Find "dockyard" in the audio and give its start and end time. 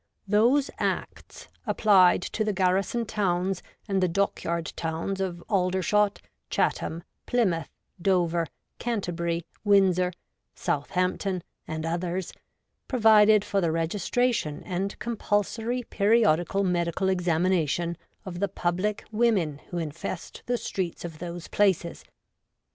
4.07-4.73